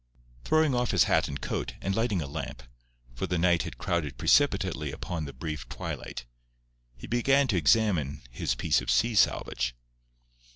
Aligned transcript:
Throwing 0.43 0.73
off 0.73 0.89
his 0.89 1.03
hat 1.03 1.27
and 1.27 1.39
coat, 1.39 1.75
and 1.79 1.93
lighting 1.95 2.23
a 2.23 2.27
lamp—for 2.27 3.27
the 3.27 3.37
night 3.37 3.61
had 3.61 3.77
crowded 3.77 4.17
precipitately 4.17 4.91
upon 4.91 5.25
the 5.25 5.31
brief 5.31 5.69
twilight—he 5.69 6.25
began 7.05 7.45
to 7.49 7.55
examine 7.57 8.23
his 8.31 8.55
piece 8.55 8.81
of 8.81 8.89
sea 8.89 9.13
salvage. 9.13 9.75